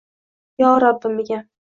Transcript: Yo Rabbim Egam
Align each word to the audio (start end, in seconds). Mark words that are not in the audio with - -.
Yo 0.57 0.73
Rabbim 0.81 1.19
Egam 1.21 1.47